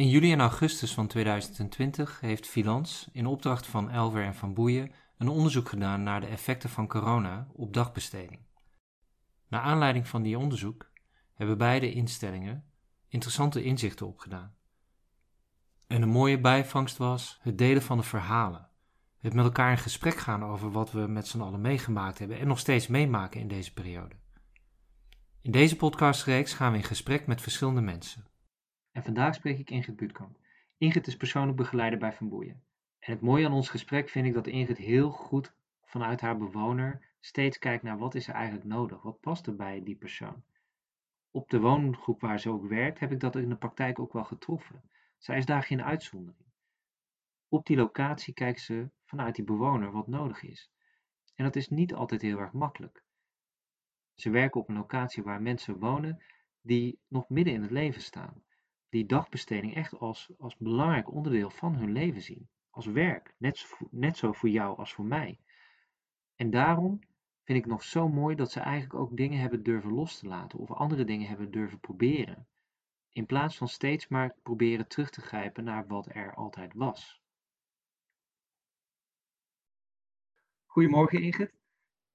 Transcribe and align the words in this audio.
In 0.00 0.08
juli 0.08 0.32
en 0.32 0.40
augustus 0.40 0.94
van 0.94 1.06
2020 1.06 2.20
heeft 2.20 2.46
Filans 2.46 3.08
in 3.12 3.26
opdracht 3.26 3.66
van 3.66 3.90
Elver 3.90 4.24
en 4.24 4.34
Van 4.34 4.54
Boeien 4.54 4.92
een 5.18 5.28
onderzoek 5.28 5.68
gedaan 5.68 6.02
naar 6.02 6.20
de 6.20 6.26
effecten 6.26 6.70
van 6.70 6.88
corona 6.88 7.48
op 7.52 7.74
dagbesteding. 7.74 8.40
Naar 9.48 9.60
aanleiding 9.60 10.08
van 10.08 10.22
die 10.22 10.38
onderzoek 10.38 10.90
hebben 11.34 11.58
beide 11.58 11.92
instellingen 11.92 12.64
interessante 13.08 13.62
inzichten 13.62 14.06
opgedaan. 14.06 14.54
En 15.86 16.02
een 16.02 16.08
mooie 16.08 16.40
bijvangst 16.40 16.96
was 16.96 17.38
het 17.42 17.58
delen 17.58 17.82
van 17.82 17.96
de 17.96 18.04
verhalen. 18.04 18.68
Het 19.18 19.34
met 19.34 19.44
elkaar 19.44 19.70
in 19.70 19.78
gesprek 19.78 20.16
gaan 20.16 20.44
over 20.44 20.70
wat 20.70 20.92
we 20.92 21.00
met 21.00 21.26
z'n 21.26 21.40
allen 21.40 21.60
meegemaakt 21.60 22.18
hebben 22.18 22.38
en 22.38 22.46
nog 22.46 22.58
steeds 22.58 22.86
meemaken 22.86 23.40
in 23.40 23.48
deze 23.48 23.72
periode. 23.72 24.16
In 25.42 25.50
deze 25.50 25.76
podcastreeks 25.76 26.54
gaan 26.54 26.72
we 26.72 26.78
in 26.78 26.84
gesprek 26.84 27.26
met 27.26 27.40
verschillende 27.40 27.80
mensen. 27.80 28.29
En 28.92 29.02
vandaag 29.02 29.34
spreek 29.34 29.58
ik 29.58 29.70
Ingrid 29.70 29.96
Buutkamp. 29.96 30.38
Ingrid 30.78 31.06
is 31.06 31.16
persoonlijk 31.16 31.56
begeleider 31.56 31.98
bij 31.98 32.12
Van 32.12 32.28
Boeien. 32.28 32.62
En 32.98 33.12
het 33.12 33.20
mooie 33.20 33.46
aan 33.46 33.52
ons 33.52 33.68
gesprek 33.68 34.08
vind 34.08 34.26
ik 34.26 34.34
dat 34.34 34.46
Ingrid 34.46 34.78
heel 34.78 35.10
goed 35.10 35.54
vanuit 35.84 36.20
haar 36.20 36.38
bewoner 36.38 37.08
steeds 37.20 37.58
kijkt 37.58 37.82
naar 37.82 37.98
wat 37.98 38.14
is 38.14 38.28
er 38.28 38.34
eigenlijk 38.34 38.64
nodig, 38.66 39.02
wat 39.02 39.20
past 39.20 39.46
er 39.46 39.56
bij 39.56 39.82
die 39.82 39.96
persoon. 39.96 40.42
Op 41.30 41.50
de 41.50 41.60
woongroep 41.60 42.20
waar 42.20 42.40
ze 42.40 42.50
ook 42.50 42.66
werkt, 42.68 42.98
heb 42.98 43.12
ik 43.12 43.20
dat 43.20 43.36
in 43.36 43.48
de 43.48 43.56
praktijk 43.56 43.98
ook 43.98 44.12
wel 44.12 44.24
getroffen. 44.24 44.82
Zij 45.18 45.36
is 45.36 45.46
daar 45.46 45.62
geen 45.62 45.82
uitzondering. 45.82 46.48
Op 47.48 47.66
die 47.66 47.76
locatie 47.76 48.34
kijkt 48.34 48.60
ze 48.60 48.90
vanuit 49.04 49.34
die 49.34 49.44
bewoner 49.44 49.92
wat 49.92 50.06
nodig 50.06 50.42
is. 50.42 50.70
En 51.34 51.44
dat 51.44 51.56
is 51.56 51.68
niet 51.68 51.94
altijd 51.94 52.22
heel 52.22 52.38
erg 52.38 52.52
makkelijk. 52.52 53.04
Ze 54.14 54.30
werken 54.30 54.60
op 54.60 54.68
een 54.68 54.74
locatie 54.74 55.22
waar 55.22 55.42
mensen 55.42 55.78
wonen 55.78 56.22
die 56.60 56.98
nog 57.08 57.28
midden 57.28 57.54
in 57.54 57.62
het 57.62 57.70
leven 57.70 58.02
staan. 58.02 58.42
Die 58.90 59.06
dagbesteding 59.06 59.74
echt 59.74 59.98
als, 59.98 60.30
als 60.38 60.56
belangrijk 60.56 61.12
onderdeel 61.12 61.50
van 61.50 61.74
hun 61.74 61.92
leven 61.92 62.22
zien. 62.22 62.48
Als 62.70 62.86
werk. 62.86 63.34
Net, 63.38 63.76
net 63.90 64.16
zo 64.16 64.32
voor 64.32 64.48
jou 64.48 64.78
als 64.78 64.92
voor 64.92 65.04
mij. 65.04 65.40
En 66.36 66.50
daarom 66.50 67.00
vind 67.44 67.58
ik 67.58 67.66
nog 67.66 67.82
zo 67.82 68.08
mooi 68.08 68.36
dat 68.36 68.50
ze 68.50 68.60
eigenlijk 68.60 68.94
ook 68.94 69.16
dingen 69.16 69.40
hebben 69.40 69.62
durven 69.62 69.92
los 69.92 70.18
te 70.18 70.26
laten. 70.26 70.58
Of 70.58 70.70
andere 70.70 71.04
dingen 71.04 71.28
hebben 71.28 71.50
durven 71.50 71.80
proberen. 71.80 72.46
In 73.12 73.26
plaats 73.26 73.56
van 73.56 73.68
steeds 73.68 74.08
maar 74.08 74.34
proberen 74.42 74.88
terug 74.88 75.10
te 75.10 75.20
grijpen 75.20 75.64
naar 75.64 75.86
wat 75.86 76.14
er 76.14 76.34
altijd 76.34 76.74
was. 76.74 77.22
Goedemorgen 80.66 81.22
Ingrid. 81.22 81.59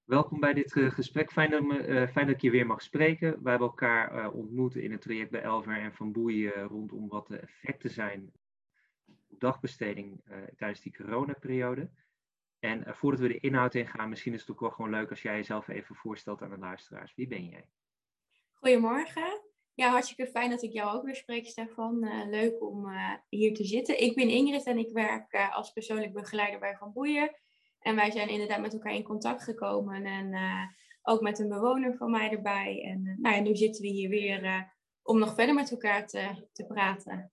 Welkom 0.06 0.40
bij 0.40 0.52
dit 0.52 0.74
uh, 0.74 0.90
gesprek. 0.90 1.32
Fijn 1.32 1.50
dat, 1.50 1.62
me, 1.62 1.86
uh, 1.86 2.08
fijn 2.08 2.26
dat 2.26 2.34
ik 2.34 2.40
je 2.40 2.50
weer 2.50 2.66
mag 2.66 2.82
spreken. 2.82 3.42
We 3.42 3.48
hebben 3.50 3.68
elkaar 3.68 4.18
uh, 4.18 4.34
ontmoet 4.34 4.76
in 4.76 4.92
het 4.92 5.00
traject 5.00 5.30
bij 5.30 5.42
Elver 5.42 5.80
en 5.80 5.94
Van 5.94 6.12
Boeien 6.12 6.62
rondom 6.62 7.08
wat 7.08 7.26
de 7.26 7.36
effecten 7.36 7.90
zijn 7.90 8.32
op 9.28 9.40
dagbesteding 9.40 10.20
tijdens 10.56 10.80
die 10.80 10.96
coronaperiode. 10.96 11.90
En 12.58 12.96
voordat 12.96 13.20
we 13.20 13.28
de 13.28 13.40
inhoud 13.40 13.74
ingaan, 13.74 14.08
misschien 14.08 14.34
is 14.34 14.40
het 14.40 14.50
ook 14.50 14.60
wel 14.60 14.70
gewoon 14.70 14.90
leuk 14.90 15.10
als 15.10 15.22
jij 15.22 15.36
jezelf 15.36 15.68
even 15.68 15.94
voorstelt 15.94 16.42
aan 16.42 16.50
de 16.50 16.58
luisteraars. 16.58 17.14
Wie 17.14 17.26
ben 17.26 17.44
jij? 17.44 17.68
Goedemorgen. 18.52 19.40
Ja, 19.74 19.90
hartstikke 19.90 20.30
fijn 20.30 20.50
dat 20.50 20.62
ik 20.62 20.72
jou 20.72 20.96
ook 20.96 21.04
weer 21.04 21.16
spreek, 21.16 21.46
Stefan. 21.46 21.98
leuk 22.30 22.62
om 22.62 22.88
hier 23.28 23.54
te 23.54 23.64
zitten. 23.64 24.00
Ik 24.02 24.14
ben 24.14 24.28
Ingrid 24.28 24.66
en 24.66 24.78
ik 24.78 24.92
werk 24.92 25.50
als 25.52 25.72
persoonlijk 25.72 26.12
begeleider 26.12 26.60
bij 26.60 26.76
Van 26.76 26.92
Boeien. 26.92 27.34
En 27.86 27.94
wij 27.94 28.10
zijn 28.10 28.28
inderdaad 28.28 28.60
met 28.60 28.72
elkaar 28.72 28.94
in 28.94 29.02
contact 29.02 29.42
gekomen. 29.42 30.04
En 30.04 30.32
uh, 30.32 30.62
ook 31.02 31.20
met 31.20 31.38
een 31.38 31.48
bewoner 31.48 31.96
van 31.96 32.10
mij 32.10 32.30
erbij. 32.30 32.82
En 32.82 33.04
uh, 33.04 33.18
nou 33.18 33.34
ja, 33.34 33.40
nu 33.40 33.56
zitten 33.56 33.82
we 33.82 33.88
hier 33.88 34.08
weer 34.08 34.44
uh, 34.44 34.60
om 35.02 35.18
nog 35.18 35.34
verder 35.34 35.54
met 35.54 35.70
elkaar 35.70 36.06
te, 36.06 36.48
te 36.52 36.66
praten. 36.66 37.32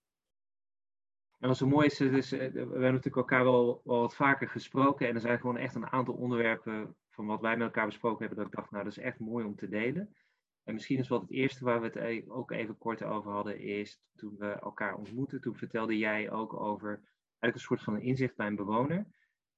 En 1.39 1.47
wat 1.47 1.57
zo 1.57 1.67
mooi 1.67 1.85
is, 1.85 1.99
we 1.99 2.37
hebben 2.37 2.81
natuurlijk 2.81 3.15
elkaar 3.15 3.43
wel, 3.43 3.81
wat 3.83 4.15
vaker 4.15 4.47
gesproken. 4.49 5.07
En 5.07 5.15
er 5.15 5.21
zijn 5.21 5.39
gewoon 5.39 5.57
echt 5.57 5.75
een 5.75 5.91
aantal 5.91 6.13
onderwerpen 6.13 6.95
van 7.09 7.25
wat 7.25 7.41
wij 7.41 7.57
met 7.57 7.67
elkaar 7.67 7.85
besproken 7.85 8.19
hebben. 8.19 8.37
Dat 8.37 8.47
ik 8.47 8.55
dacht, 8.55 8.71
nou 8.71 8.83
dat 8.83 8.97
is 8.97 9.03
echt 9.03 9.19
mooi 9.19 9.45
om 9.45 9.55
te 9.55 9.69
delen. 9.69 10.15
En 10.63 10.73
misschien 10.73 10.99
is 10.99 11.07
wat 11.07 11.21
het 11.21 11.31
eerste 11.31 11.63
waar 11.63 11.79
we 11.79 11.85
het 11.85 11.95
e-, 11.95 12.23
ook 12.27 12.51
even 12.51 12.77
kort 12.77 13.03
over 13.03 13.31
hadden, 13.31 13.59
is 13.59 13.99
toen 14.15 14.35
we 14.37 14.47
elkaar 14.47 14.95
ontmoetten. 14.95 15.41
Toen 15.41 15.55
vertelde 15.55 15.97
jij 15.97 16.31
ook 16.31 16.53
over 16.53 16.89
eigenlijk 16.89 17.53
een 17.53 17.59
soort 17.59 17.83
van 17.83 18.01
inzicht 18.01 18.35
bij 18.35 18.47
een 18.47 18.55
bewoner 18.55 19.05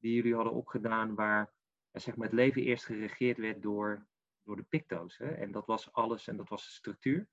die 0.06 0.16
jullie 0.16 0.36
hadden 0.36 0.54
opgedaan, 0.54 1.16
waar 1.16 1.54
zeg 1.92 2.16
maar, 2.16 2.28
het 2.28 2.36
leven 2.36 2.62
eerst 2.62 2.86
geregeerd 2.86 3.38
werd 3.38 3.62
door, 3.62 4.08
door 4.44 4.56
de 4.56 4.64
picto's. 4.64 5.18
Hè? 5.18 5.32
En 5.32 5.52
dat 5.52 5.66
was 5.66 5.92
alles 5.92 6.28
en 6.28 6.38
dat 6.38 6.50
was 6.50 6.66
de 6.66 6.72
structuur 6.72 7.28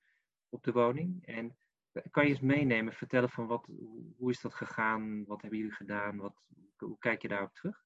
op 0.49 0.63
de 0.63 0.73
woning. 0.73 1.27
En 1.27 1.57
kan 2.11 2.25
je 2.25 2.31
eens 2.31 2.41
meenemen, 2.41 2.93
vertellen 2.93 3.31
van 3.31 3.47
wat, 3.47 3.67
hoe 4.17 4.31
is 4.31 4.41
dat 4.41 4.55
gegaan, 4.55 5.25
wat 5.25 5.41
hebben 5.41 5.59
jullie 5.59 5.75
gedaan, 5.75 6.17
wat, 6.17 6.47
hoe 6.77 6.99
kijk 6.99 7.23
je 7.23 7.29
daarop 7.29 7.55
terug? 7.55 7.85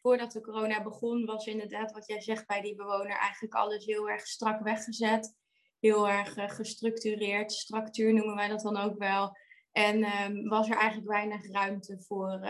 Voordat 0.00 0.32
de 0.32 0.40
corona 0.40 0.82
begon, 0.82 1.24
was 1.24 1.46
inderdaad 1.46 1.92
wat 1.92 2.06
jij 2.06 2.20
zegt 2.20 2.46
bij 2.46 2.60
die 2.60 2.74
bewoner 2.74 3.16
eigenlijk 3.16 3.54
alles 3.54 3.84
heel 3.84 4.10
erg 4.10 4.26
strak 4.26 4.62
weggezet. 4.62 5.36
Heel 5.78 6.08
erg 6.08 6.36
uh, 6.36 6.48
gestructureerd, 6.48 7.52
structuur 7.52 8.14
noemen 8.14 8.34
wij 8.34 8.48
dat 8.48 8.60
dan 8.60 8.76
ook 8.76 8.98
wel. 8.98 9.36
En 9.72 10.04
um, 10.22 10.48
was 10.48 10.68
er 10.68 10.76
eigenlijk 10.76 11.10
weinig 11.10 11.50
ruimte 11.50 12.00
voor, 12.00 12.40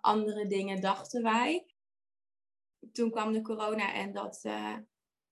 andere 0.00 0.46
dingen, 0.46 0.80
dachten 0.80 1.22
wij. 1.22 1.66
Toen 2.92 3.10
kwam 3.10 3.32
de 3.32 3.42
corona 3.42 3.94
en 3.94 4.12
dat 4.12 4.40
uh, 4.42 4.76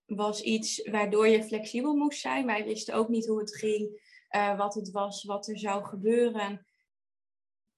was 0.06 0.40
iets 0.40 0.88
waardoor 0.90 1.28
je 1.28 1.44
flexibel 1.44 1.94
moest 1.94 2.20
zijn. 2.20 2.46
Wij 2.46 2.64
wisten 2.64 2.94
ook 2.94 3.08
niet 3.08 3.26
hoe 3.26 3.38
het 3.38 3.56
ging, 3.56 4.00
uh, 4.30 4.56
wat 4.56 4.74
het 4.74 4.90
was, 4.90 5.24
wat 5.24 5.48
er 5.48 5.58
zou 5.58 5.84
gebeuren. 5.84 6.66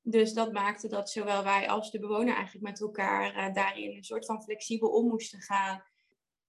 Dus 0.00 0.32
dat 0.32 0.53
maakte 0.53 0.88
dat 0.88 1.10
zowel 1.10 1.44
wij 1.44 1.69
als 1.69 1.91
de 1.91 1.99
bewoner 1.99 2.34
eigenlijk 2.34 2.65
met 2.65 2.81
elkaar 2.81 3.37
uh, 3.37 3.55
daarin 3.55 3.97
een 3.97 4.05
soort 4.05 4.26
van 4.26 4.43
flexibel 4.43 4.88
om 4.88 5.09
moesten 5.09 5.41
gaan. 5.41 5.82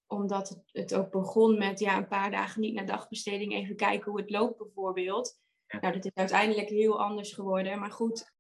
Omdat 0.08 0.50
het, 0.50 0.64
het, 0.72 0.96
ook 0.96 1.12
begon 1.12 1.58
met 1.58 1.80
ja, 1.80 1.98
een 1.98 2.08
paar 2.08 2.32
dagen 2.32 2.62
niet 2.62 2.74
naar 2.74 2.86
dagbesteding, 2.86 3.54
even 3.54 3.76
kijken 3.76 4.12
hoe 4.12 4.20
het 4.20 4.30
loopt 4.30 4.58
bijvoorbeeld. 4.58 5.40
Nou, 5.68 5.94
dat 5.94 6.06
is 6.06 6.12
uiteindelijk 6.14 6.70
heel 6.70 7.02
anders 7.02 7.34
geworden. 7.34 7.80
Maar 7.80 7.92
goed, 7.92 8.34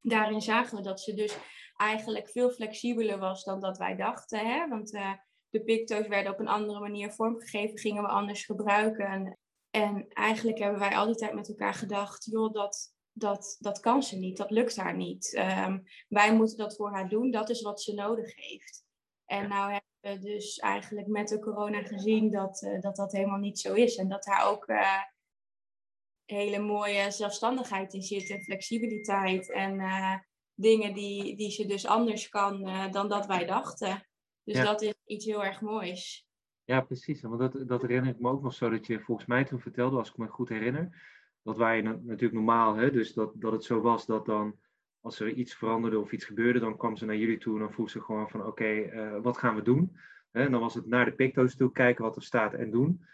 daarin 0.00 0.40
zagen 0.40 0.76
we 0.76 0.82
dat 0.82 1.00
ze 1.00 1.14
dus 1.14 1.36
eigenlijk 1.76 2.28
veel 2.28 2.50
flexibeler 2.50 3.18
was 3.18 3.44
dan 3.44 3.60
dat 3.60 3.78
wij 3.78 3.96
dachten. 3.96 4.46
Hè? 4.46 4.68
Want 4.68 4.94
uh, 4.94 5.12
de 5.48 5.62
picto's 5.62 6.06
werden 6.06 6.32
op 6.32 6.38
een 6.38 6.48
andere 6.48 6.80
manier 6.80 7.12
vormgegeven, 7.12 7.78
gingen 7.78 8.02
we 8.02 8.08
anders 8.08 8.44
gebruiken. 8.44 9.38
En 9.70 10.08
eigenlijk 10.08 10.58
hebben 10.58 10.78
wij 10.78 10.96
al 10.96 11.06
die 11.06 11.14
tijd 11.14 11.34
met 11.34 11.48
elkaar 11.48 11.74
gedacht, 11.74 12.24
joh, 12.24 12.52
dat, 12.52 12.94
dat, 13.12 13.56
dat 13.58 13.80
kan 13.80 14.02
ze 14.02 14.16
niet, 14.18 14.36
dat 14.36 14.50
lukt 14.50 14.76
haar 14.76 14.96
niet. 14.96 15.36
Um, 15.66 15.82
wij 16.08 16.34
moeten 16.34 16.56
dat 16.56 16.76
voor 16.76 16.92
haar 16.92 17.08
doen, 17.08 17.30
dat 17.30 17.50
is 17.50 17.62
wat 17.62 17.82
ze 17.82 17.94
nodig 17.94 18.36
heeft. 18.36 18.84
En 19.24 19.48
nou 19.48 19.70
hebben 19.70 20.22
we 20.22 20.30
dus 20.30 20.56
eigenlijk 20.56 21.06
met 21.06 21.28
de 21.28 21.38
corona 21.38 21.82
gezien 21.82 22.30
dat, 22.30 22.62
uh, 22.62 22.80
dat 22.80 22.96
dat 22.96 23.12
helemaal 23.12 23.38
niet 23.38 23.58
zo 23.58 23.72
is. 23.72 23.96
En 23.96 24.08
dat 24.08 24.26
haar 24.26 24.50
ook 24.50 24.68
uh, 24.68 25.02
hele 26.30 26.58
mooie 26.58 27.10
zelfstandigheid 27.10 27.94
in 27.94 28.02
zit 28.02 28.30
en 28.30 28.42
flexibiliteit 28.42 29.50
en 29.50 29.74
uh, 29.74 30.14
dingen 30.54 30.94
die, 30.94 31.36
die 31.36 31.50
ze 31.50 31.66
dus 31.66 31.86
anders 31.86 32.28
kan 32.28 32.68
uh, 32.68 32.90
dan 32.90 33.08
dat 33.08 33.26
wij 33.26 33.46
dachten. 33.46 34.06
Dus 34.44 34.56
ja. 34.56 34.64
dat 34.64 34.82
is 34.82 34.94
iets 35.04 35.24
heel 35.24 35.44
erg 35.44 35.60
moois. 35.60 36.26
Ja, 36.64 36.80
precies. 36.80 37.22
Want 37.22 37.38
dat, 37.38 37.68
dat 37.68 37.82
herinner 37.82 38.12
ik 38.12 38.20
me 38.20 38.28
ook 38.28 38.42
nog 38.42 38.54
zo 38.54 38.70
dat 38.70 38.86
je 38.86 39.00
volgens 39.00 39.26
mij 39.26 39.44
toen 39.44 39.60
vertelde, 39.60 39.96
als 39.96 40.08
ik 40.08 40.16
me 40.16 40.26
goed 40.26 40.48
herinner, 40.48 41.02
dat 41.42 41.56
wij 41.56 41.80
natuurlijk 41.80 42.32
normaal, 42.32 42.74
hè, 42.74 42.90
dus 42.90 43.12
dat, 43.12 43.32
dat 43.34 43.52
het 43.52 43.64
zo 43.64 43.80
was 43.80 44.06
dat 44.06 44.26
dan 44.26 44.58
als 45.00 45.20
er 45.20 45.32
iets 45.32 45.54
veranderde 45.54 45.98
of 45.98 46.12
iets 46.12 46.24
gebeurde, 46.24 46.58
dan 46.58 46.76
kwam 46.76 46.96
ze 46.96 47.04
naar 47.04 47.16
jullie 47.16 47.38
toe 47.38 47.54
en 47.54 47.60
dan 47.60 47.72
vroeg 47.72 47.90
ze 47.90 48.00
gewoon 48.00 48.30
van 48.30 48.40
oké, 48.40 48.48
okay, 48.48 48.92
uh, 48.92 49.22
wat 49.22 49.38
gaan 49.38 49.54
we 49.54 49.62
doen? 49.62 49.96
Hè, 50.30 50.44
en 50.44 50.50
dan 50.50 50.60
was 50.60 50.74
het 50.74 50.86
naar 50.86 51.04
de 51.04 51.12
picto's 51.12 51.56
toe, 51.56 51.72
kijken 51.72 52.04
wat 52.04 52.16
er 52.16 52.22
staat 52.22 52.54
en 52.54 52.70
doen. 52.70 53.04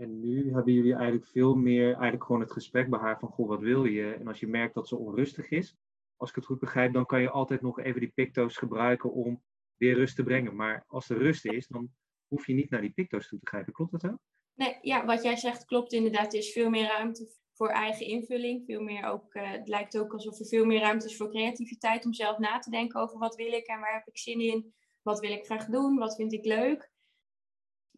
En 0.00 0.20
nu 0.20 0.52
hebben 0.52 0.72
jullie 0.72 0.94
eigenlijk 0.94 1.26
veel 1.26 1.54
meer, 1.54 1.92
eigenlijk 1.92 2.24
gewoon 2.24 2.40
het 2.40 2.52
gesprek 2.52 2.90
bij 2.90 2.98
haar 2.98 3.18
van, 3.18 3.28
goh, 3.28 3.48
wat 3.48 3.60
wil 3.60 3.84
je? 3.84 4.12
En 4.12 4.28
als 4.28 4.40
je 4.40 4.46
merkt 4.46 4.74
dat 4.74 4.88
ze 4.88 4.96
onrustig 4.96 5.50
is, 5.50 5.76
als 6.16 6.28
ik 6.28 6.34
het 6.34 6.44
goed 6.44 6.58
begrijp, 6.58 6.92
dan 6.92 7.06
kan 7.06 7.20
je 7.20 7.30
altijd 7.30 7.60
nog 7.60 7.80
even 7.80 8.00
die 8.00 8.12
picto's 8.14 8.56
gebruiken 8.56 9.12
om 9.12 9.42
weer 9.76 9.94
rust 9.94 10.16
te 10.16 10.22
brengen. 10.22 10.56
Maar 10.56 10.84
als 10.86 11.08
er 11.08 11.18
rust 11.18 11.46
is, 11.46 11.66
dan 11.66 11.90
hoef 12.28 12.46
je 12.46 12.54
niet 12.54 12.70
naar 12.70 12.80
die 12.80 12.92
picto's 12.92 13.28
toe 13.28 13.38
te 13.38 13.46
grijpen. 13.46 13.72
Klopt 13.72 13.92
dat 13.92 14.02
wel? 14.02 14.18
Nee, 14.54 14.78
ja, 14.82 15.04
wat 15.04 15.22
jij 15.22 15.36
zegt 15.36 15.64
klopt 15.64 15.92
inderdaad. 15.92 16.32
Er 16.32 16.38
is 16.38 16.52
veel 16.52 16.70
meer 16.70 16.86
ruimte 16.86 17.28
voor 17.52 17.68
eigen 17.68 18.06
invulling. 18.06 18.64
Veel 18.64 18.82
meer 18.82 19.04
ook, 19.04 19.34
uh, 19.34 19.50
het 19.50 19.68
lijkt 19.68 19.98
ook 19.98 20.12
alsof 20.12 20.38
er 20.38 20.46
veel 20.46 20.64
meer 20.64 20.80
ruimte 20.80 21.06
is 21.06 21.16
voor 21.16 21.30
creativiteit 21.30 22.04
om 22.04 22.12
zelf 22.12 22.38
na 22.38 22.58
te 22.58 22.70
denken 22.70 23.00
over 23.00 23.18
wat 23.18 23.36
wil 23.36 23.52
ik 23.52 23.66
en 23.66 23.80
waar 23.80 23.94
heb 23.94 24.06
ik 24.06 24.18
zin 24.18 24.40
in. 24.40 24.74
Wat 25.02 25.20
wil 25.20 25.30
ik 25.30 25.44
graag 25.44 25.66
doen? 25.66 25.96
Wat 25.96 26.14
vind 26.14 26.32
ik 26.32 26.44
leuk? 26.44 26.90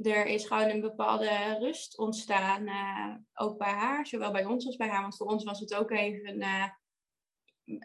Er 0.03 0.27
is 0.27 0.47
gewoon 0.47 0.69
een 0.69 0.81
bepaalde 0.81 1.59
rust 1.61 1.99
ontstaan, 1.99 2.63
uh, 2.63 3.15
ook 3.35 3.59
bij 3.59 3.73
haar, 3.73 4.07
zowel 4.07 4.33
bij 4.33 4.45
ons 4.45 4.67
als 4.67 4.77
bij 4.77 4.89
haar. 4.89 5.03
Want 5.03 5.17
voor 5.17 5.27
ons 5.27 5.45
was 5.45 5.61
het 5.61 5.75
ook 5.75 5.91
even. 5.91 6.41
Uh, 6.41 6.65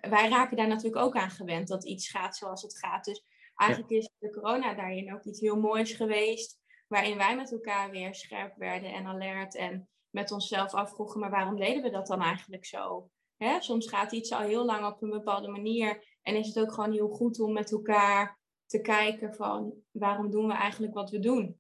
wij 0.10 0.30
raken 0.30 0.58
daar 0.58 0.68
natuurlijk 0.68 1.06
ook 1.06 1.16
aan 1.16 1.30
gewend 1.30 1.68
dat 1.68 1.86
iets 1.86 2.10
gaat 2.10 2.38
zoals 2.38 2.62
het 2.62 2.78
gaat. 2.78 3.06
Dus 3.06 3.24
eigenlijk 3.56 3.92
is 3.92 4.10
de 4.20 4.30
corona 4.30 4.74
daarin 4.74 5.14
ook 5.14 5.24
iets 5.24 5.40
heel 5.40 5.60
moois 5.60 5.94
geweest, 5.94 6.60
waarin 6.88 7.18
wij 7.18 7.36
met 7.36 7.52
elkaar 7.52 7.92
weer 7.92 8.16
scherp 8.16 8.58
werden 8.58 8.94
en 8.94 9.06
alert. 9.06 9.56
En 9.56 9.90
met 10.10 10.32
onszelf 10.32 10.74
afvroegen, 10.74 11.20
maar 11.20 11.30
waarom 11.30 11.56
deden 11.56 11.84
we 11.84 11.90
dat 11.90 12.08
dan 12.08 12.22
eigenlijk 12.22 12.66
zo? 12.66 13.10
Hè? 13.38 13.62
Soms 13.62 13.90
gaat 13.90 14.12
iets 14.12 14.32
al 14.32 14.42
heel 14.42 14.66
lang 14.66 14.86
op 14.86 15.02
een 15.02 15.10
bepaalde 15.10 15.48
manier 15.48 16.18
en 16.22 16.36
is 16.36 16.48
het 16.48 16.60
ook 16.60 16.74
gewoon 16.74 16.92
heel 16.92 17.10
goed 17.10 17.40
om 17.40 17.54
met 17.54 17.72
elkaar 17.72 18.40
te 18.66 18.82
kijken 18.82 19.34
van 19.34 19.74
waarom 19.92 20.32
doen 20.32 20.48
we 20.48 20.54
eigenlijk 20.54 20.94
wat 20.94 21.10
we 21.10 21.20
doen. 21.20 21.60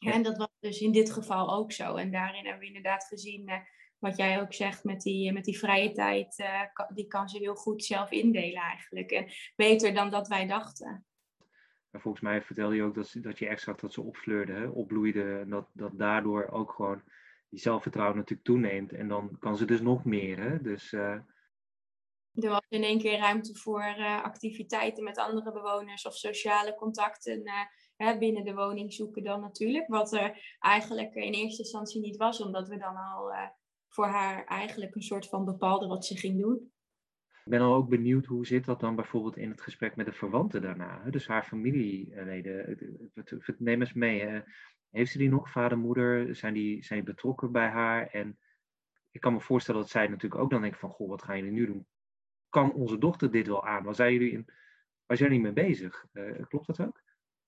En 0.00 0.22
dat 0.22 0.36
was 0.36 0.48
dus 0.60 0.80
in 0.80 0.92
dit 0.92 1.12
geval 1.12 1.54
ook 1.54 1.72
zo. 1.72 1.94
En 1.94 2.10
daarin 2.10 2.44
hebben 2.44 2.60
we 2.60 2.66
inderdaad 2.66 3.04
gezien, 3.04 3.48
uh, 3.48 3.56
wat 3.98 4.16
jij 4.16 4.40
ook 4.40 4.54
zegt 4.54 4.84
met 4.84 5.00
die, 5.00 5.32
met 5.32 5.44
die 5.44 5.58
vrije 5.58 5.92
tijd, 5.92 6.38
uh, 6.38 6.62
die 6.94 7.06
kan 7.06 7.28
ze 7.28 7.38
heel 7.38 7.54
goed 7.54 7.84
zelf 7.84 8.10
indelen 8.10 8.62
eigenlijk. 8.62 9.10
En 9.10 9.32
beter 9.56 9.94
dan 9.94 10.10
dat 10.10 10.28
wij 10.28 10.46
dachten. 10.46 11.04
En 11.90 12.00
volgens 12.00 12.22
mij 12.22 12.42
vertelde 12.42 12.74
je 12.74 12.82
ook 12.82 12.94
dat, 12.94 13.14
dat 13.18 13.38
je 13.38 13.46
echt 13.46 13.62
zag 13.62 13.76
dat 13.76 13.92
ze 13.92 14.02
opfleurde, 14.02 14.52
hè, 14.52 14.66
opbloeide. 14.66 15.38
En 15.38 15.50
dat, 15.50 15.68
dat 15.72 15.98
daardoor 15.98 16.48
ook 16.50 16.72
gewoon 16.72 17.02
die 17.48 17.60
zelfvertrouwen 17.60 18.16
natuurlijk 18.16 18.48
toeneemt. 18.48 18.92
En 18.92 19.08
dan 19.08 19.36
kan 19.38 19.56
ze 19.56 19.64
dus 19.64 19.80
nog 19.80 20.04
meer. 20.04 20.38
Hè? 20.38 20.62
Dus, 20.62 20.92
uh... 20.92 21.18
Er 22.34 22.48
was 22.48 22.66
in 22.68 22.82
één 22.82 22.98
keer 22.98 23.18
ruimte 23.18 23.54
voor 23.54 23.94
uh, 23.98 24.22
activiteiten 24.22 25.04
met 25.04 25.18
andere 25.18 25.52
bewoners 25.52 26.06
of 26.06 26.14
sociale 26.14 26.74
contacten 26.74 27.42
hè, 28.04 28.18
binnen 28.18 28.44
de 28.44 28.54
woning 28.54 28.92
zoeken 28.92 29.24
dan 29.24 29.40
natuurlijk. 29.40 29.88
Wat 29.88 30.12
er 30.12 30.56
eigenlijk 30.58 31.14
in 31.14 31.32
eerste 31.32 31.62
instantie 31.62 32.00
niet 32.00 32.16
was, 32.16 32.42
omdat 32.42 32.68
we 32.68 32.76
dan 32.76 32.96
al 32.96 33.32
voor 33.88 34.06
haar 34.06 34.44
eigenlijk 34.44 34.94
een 34.94 35.02
soort 35.02 35.28
van 35.28 35.44
bepaalden 35.44 35.88
wat 35.88 36.04
ze 36.04 36.16
ging 36.16 36.40
doen. 36.40 36.72
Ik 37.44 37.50
ben 37.56 37.60
al 37.60 37.74
ook 37.74 37.88
benieuwd 37.88 38.26
hoe 38.26 38.46
zit 38.46 38.64
dat 38.64 38.80
dan 38.80 38.96
bijvoorbeeld 38.96 39.36
in 39.36 39.50
het 39.50 39.60
gesprek 39.60 39.96
met 39.96 40.06
de 40.06 40.12
verwanten 40.12 40.62
daarna. 40.62 41.10
Dus 41.10 41.26
haar 41.26 41.44
familieleden. 41.44 42.78
Neem 43.58 43.80
eens 43.80 43.92
mee. 43.92 44.20
Hè? 44.20 44.40
Heeft 44.90 45.10
ze 45.10 45.18
die 45.18 45.28
nog, 45.28 45.50
vader, 45.50 45.78
moeder? 45.78 46.36
Zijn 46.36 46.54
die, 46.54 46.84
zijn 46.84 47.04
betrokken 47.04 47.52
bij 47.52 47.68
haar? 47.68 48.06
En 48.06 48.38
ik 49.10 49.20
kan 49.20 49.32
me 49.32 49.40
voorstellen 49.40 49.80
dat 49.80 49.90
zij 49.90 50.06
natuurlijk 50.06 50.42
ook 50.42 50.50
dan 50.50 50.60
denken 50.60 50.80
van, 50.80 50.90
goh, 50.90 51.08
wat 51.08 51.22
gaan 51.22 51.36
jullie 51.36 51.52
nu 51.52 51.66
doen? 51.66 51.86
Kan 52.48 52.72
onze 52.72 52.98
dochter 52.98 53.30
dit 53.30 53.46
wel 53.46 53.66
aan? 53.66 53.84
Waar 53.84 53.94
zijn 53.94 54.12
jullie, 54.12 54.32
in, 54.32 54.44
waar 55.06 55.16
zijn 55.16 55.30
jullie 55.30 55.44
mee 55.44 55.64
bezig? 55.64 56.06
Klopt 56.48 56.66
dat 56.66 56.80
ook? 56.80 57.02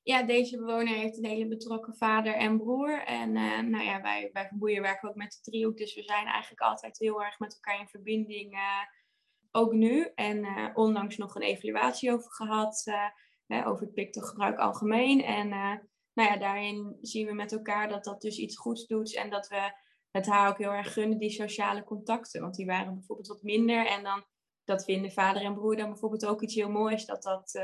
Ja, 0.04 0.22
deze 0.22 0.56
bewoner 0.56 0.94
heeft 0.94 1.18
een 1.18 1.24
hele 1.24 1.48
betrokken 1.48 1.96
vader 1.96 2.34
en 2.34 2.58
broer. 2.58 3.04
En 3.04 3.36
uh, 3.36 3.60
nou 3.60 3.84
ja, 3.84 4.00
wij 4.00 4.30
bij 4.32 4.46
Verboeien 4.48 4.82
werken 4.82 5.08
ook 5.08 5.14
met 5.14 5.32
de 5.32 5.50
driehoek. 5.50 5.76
Dus 5.76 5.94
we 5.94 6.02
zijn 6.02 6.26
eigenlijk 6.26 6.62
altijd 6.62 6.98
heel 6.98 7.22
erg 7.22 7.38
met 7.38 7.54
elkaar 7.54 7.80
in 7.80 7.88
verbinding. 7.88 8.52
Uh, 8.52 8.60
ook 9.50 9.72
nu. 9.72 10.10
En 10.14 10.44
uh, 10.44 10.68
onlangs 10.74 11.16
nog 11.16 11.34
een 11.34 11.42
evaluatie 11.42 12.12
over 12.12 12.30
gehad. 12.30 12.84
Hè, 13.46 13.66
over 13.66 13.84
het 13.84 13.94
pictogebruik 13.94 14.58
algemeen. 14.58 15.22
En 15.22 15.48
nou 16.12 16.30
ja, 16.30 16.36
daarin 16.36 16.98
zien 17.00 17.26
we 17.26 17.32
met 17.32 17.52
elkaar 17.52 17.88
dat 17.88 18.04
dat 18.04 18.20
dus 18.20 18.38
iets 18.38 18.56
goeds 18.56 18.86
doet. 18.86 19.16
En 19.16 19.30
dat 19.30 19.48
we 19.48 19.72
het 20.10 20.26
haar 20.26 20.48
ook 20.48 20.58
heel 20.58 20.70
erg 20.70 20.92
gunnen, 20.92 21.18
die 21.18 21.30
sociale 21.30 21.84
contacten. 21.84 22.40
Want 22.40 22.54
die 22.54 22.66
waren 22.66 22.94
bijvoorbeeld 22.94 23.28
wat 23.28 23.42
minder. 23.42 23.86
En 23.86 24.02
dan 24.02 24.24
dat 24.64 24.84
vinden 24.84 25.12
vader 25.12 25.42
en 25.42 25.54
broer 25.54 25.76
dan 25.76 25.88
bijvoorbeeld 25.88 26.26
ook 26.26 26.42
iets 26.42 26.54
heel 26.54 26.70
moois. 26.70 27.06
Dat 27.06 27.22
dat 27.22 27.60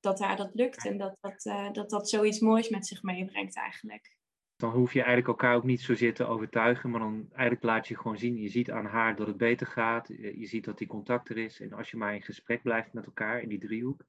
dat 0.00 0.18
haar 0.18 0.36
dat 0.36 0.54
lukt 0.54 0.86
en 0.86 0.98
dat 0.98 1.16
dat, 1.20 1.44
uh, 1.44 1.72
dat 1.72 1.90
dat 1.90 2.08
zoiets 2.08 2.40
moois 2.40 2.68
met 2.68 2.86
zich 2.86 3.02
meebrengt 3.02 3.56
eigenlijk. 3.56 4.16
Dan 4.56 4.70
hoef 4.72 4.92
je 4.92 4.98
eigenlijk 4.98 5.28
elkaar 5.28 5.56
ook 5.56 5.64
niet 5.64 5.80
zozeer 5.80 6.14
te 6.14 6.24
overtuigen, 6.24 6.90
maar 6.90 7.00
dan 7.00 7.28
eigenlijk 7.30 7.62
laat 7.62 7.88
je 7.88 7.96
gewoon 7.96 8.18
zien, 8.18 8.36
je 8.36 8.48
ziet 8.48 8.70
aan 8.70 8.86
haar 8.86 9.16
dat 9.16 9.26
het 9.26 9.36
beter 9.36 9.66
gaat, 9.66 10.08
je 10.08 10.46
ziet 10.46 10.64
dat 10.64 10.78
die 10.78 10.86
contact 10.86 11.28
er 11.28 11.36
is 11.38 11.60
en 11.60 11.72
als 11.72 11.90
je 11.90 11.96
maar 11.96 12.14
in 12.14 12.22
gesprek 12.22 12.62
blijft 12.62 12.92
met 12.92 13.06
elkaar 13.06 13.42
in 13.42 13.48
die 13.48 13.58
driehoek 13.58 14.04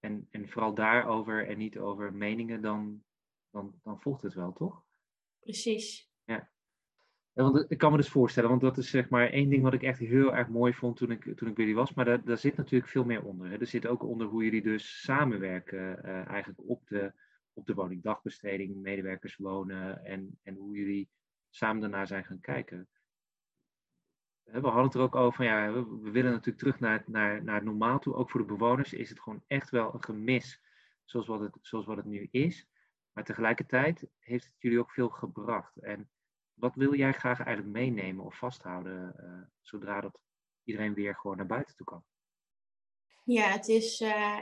en, 0.00 0.28
en 0.30 0.48
vooral 0.48 0.74
daarover 0.74 1.48
en 1.48 1.58
niet 1.58 1.78
over 1.78 2.12
meningen, 2.12 2.62
dan, 2.62 3.04
dan, 3.50 3.80
dan 3.82 4.00
volgt 4.00 4.22
het 4.22 4.34
wel, 4.34 4.52
toch? 4.52 4.82
Precies. 5.40 6.07
Want 7.44 7.70
ik 7.70 7.78
kan 7.78 7.90
me 7.90 7.96
dus 7.96 8.08
voorstellen, 8.08 8.48
want 8.48 8.60
dat 8.60 8.76
is 8.78 8.90
zeg 8.90 9.08
maar 9.08 9.30
één 9.30 9.48
ding 9.48 9.62
wat 9.62 9.72
ik 9.72 9.82
echt 9.82 9.98
heel 9.98 10.34
erg 10.34 10.48
mooi 10.48 10.72
vond 10.72 10.96
toen 10.96 11.10
ik, 11.10 11.22
toen 11.36 11.48
ik 11.48 11.54
bij 11.54 11.64
jullie 11.64 11.74
was. 11.74 11.94
Maar 11.94 12.04
daar, 12.04 12.24
daar 12.24 12.38
zit 12.38 12.56
natuurlijk 12.56 12.90
veel 12.90 13.04
meer 13.04 13.24
onder. 13.24 13.60
Er 13.60 13.66
zit 13.66 13.86
ook 13.86 14.02
onder 14.02 14.26
hoe 14.26 14.44
jullie 14.44 14.62
dus 14.62 15.02
samenwerken 15.02 16.00
uh, 16.04 16.26
eigenlijk 16.26 16.60
op 16.68 16.86
de, 16.86 17.12
op 17.52 17.66
de 17.66 17.74
woningdagbesteding, 17.74 18.76
medewerkers 18.76 19.36
wonen 19.36 20.04
en, 20.04 20.38
en 20.42 20.54
hoe 20.54 20.76
jullie 20.76 21.08
samen 21.50 21.80
daarnaar 21.80 22.06
zijn 22.06 22.24
gaan 22.24 22.40
kijken. 22.40 22.88
We 24.44 24.60
hadden 24.60 24.84
het 24.84 24.94
er 24.94 25.00
ook 25.00 25.14
over, 25.14 25.44
ja, 25.44 25.72
we, 25.72 26.10
willen 26.10 26.30
natuurlijk 26.30 26.58
terug 26.58 26.80
naar, 26.80 27.04
naar, 27.06 27.44
naar 27.44 27.54
het 27.54 27.64
normaal 27.64 27.98
toe. 27.98 28.14
Ook 28.14 28.30
voor 28.30 28.40
de 28.40 28.46
bewoners 28.46 28.92
is 28.92 29.08
het 29.08 29.20
gewoon 29.20 29.42
echt 29.46 29.70
wel 29.70 29.94
een 29.94 30.04
gemis 30.04 30.62
zoals 31.04 31.26
wat 31.26 31.40
het, 31.40 31.58
zoals 31.60 31.86
wat 31.86 31.96
het 31.96 32.06
nu 32.06 32.28
is. 32.30 32.68
Maar 33.12 33.24
tegelijkertijd 33.24 34.08
heeft 34.18 34.44
het 34.44 34.54
jullie 34.58 34.78
ook 34.78 34.90
veel 34.90 35.08
gebracht. 35.08 35.76
En 35.76 36.08
wat 36.58 36.74
wil 36.74 36.94
jij 36.94 37.12
graag 37.12 37.40
eigenlijk 37.40 37.76
meenemen 37.76 38.24
of 38.24 38.38
vasthouden 38.38 39.14
uh, 39.20 39.46
zodra 39.60 40.00
dat 40.00 40.20
iedereen 40.64 40.94
weer 40.94 41.14
gewoon 41.14 41.36
naar 41.36 41.46
buiten 41.46 41.76
toe 41.76 41.86
kan? 41.86 42.04
Ja, 43.24 43.48
het 43.50 43.68
is 43.68 44.00
uh, 44.00 44.40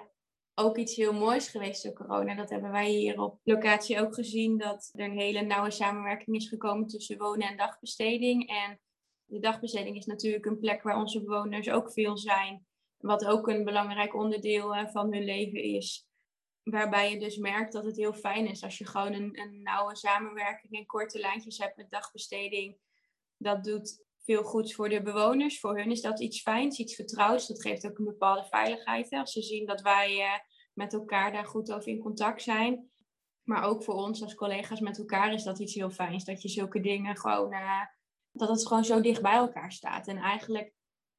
ook 0.54 0.76
iets 0.76 0.96
heel 0.96 1.12
moois 1.12 1.48
geweest 1.48 1.82
door 1.82 1.92
corona. 1.92 2.34
Dat 2.34 2.50
hebben 2.50 2.70
wij 2.70 2.88
hier 2.88 3.20
op 3.20 3.40
locatie 3.42 4.00
ook 4.00 4.14
gezien. 4.14 4.58
Dat 4.58 4.90
er 4.94 5.04
een 5.04 5.18
hele 5.18 5.40
nauwe 5.40 5.70
samenwerking 5.70 6.36
is 6.36 6.48
gekomen 6.48 6.86
tussen 6.86 7.18
wonen 7.18 7.48
en 7.48 7.56
dagbesteding. 7.56 8.48
En 8.48 8.80
de 9.24 9.38
dagbesteding 9.38 9.96
is 9.96 10.06
natuurlijk 10.06 10.46
een 10.46 10.58
plek 10.58 10.82
waar 10.82 10.96
onze 10.96 11.22
bewoners 11.22 11.70
ook 11.70 11.92
veel 11.92 12.18
zijn. 12.18 12.66
Wat 12.96 13.24
ook 13.24 13.48
een 13.48 13.64
belangrijk 13.64 14.14
onderdeel 14.14 14.76
uh, 14.76 14.88
van 14.88 15.12
hun 15.12 15.24
leven 15.24 15.62
is. 15.62 16.08
Waarbij 16.70 17.10
je 17.10 17.18
dus 17.18 17.36
merkt 17.36 17.72
dat 17.72 17.84
het 17.84 17.96
heel 17.96 18.12
fijn 18.12 18.46
is 18.46 18.62
als 18.62 18.78
je 18.78 18.86
gewoon 18.86 19.12
een, 19.12 19.40
een 19.40 19.62
nauwe 19.62 19.96
samenwerking 19.96 20.72
en 20.72 20.86
korte 20.86 21.18
lijntjes 21.18 21.58
hebt 21.58 21.76
met 21.76 21.90
dagbesteding. 21.90 22.76
Dat 23.36 23.64
doet 23.64 24.04
veel 24.18 24.42
goeds 24.42 24.74
voor 24.74 24.88
de 24.88 25.02
bewoners. 25.02 25.60
Voor 25.60 25.78
hun 25.78 25.90
is 25.90 26.00
dat 26.00 26.20
iets 26.20 26.42
fijns, 26.42 26.78
iets 26.78 26.94
vertrouwds. 26.94 27.46
Dat 27.46 27.62
geeft 27.62 27.86
ook 27.86 27.98
een 27.98 28.04
bepaalde 28.04 28.44
veiligheid. 28.44 29.12
Als 29.12 29.32
ze 29.32 29.42
zien 29.42 29.66
dat 29.66 29.80
wij 29.80 30.16
uh, 30.16 30.32
met 30.72 30.92
elkaar 30.92 31.32
daar 31.32 31.46
goed 31.46 31.72
over 31.72 31.88
in 31.88 31.98
contact 31.98 32.42
zijn. 32.42 32.90
Maar 33.42 33.64
ook 33.64 33.84
voor 33.84 33.94
ons 33.94 34.22
als 34.22 34.34
collega's 34.34 34.80
met 34.80 34.98
elkaar 34.98 35.32
is 35.32 35.42
dat 35.42 35.58
iets 35.58 35.74
heel 35.74 35.90
fijns. 35.90 36.24
Dat 36.24 36.42
je 36.42 36.48
zulke 36.48 36.80
dingen 36.80 37.16
gewoon, 37.16 37.52
uh, 37.52 37.80
dat 38.32 38.48
het 38.48 38.66
gewoon 38.66 38.84
zo 38.84 39.00
dicht 39.00 39.22
bij 39.22 39.36
elkaar 39.36 39.72
staat. 39.72 40.08
En 40.08 40.16
eigenlijk 40.16 40.72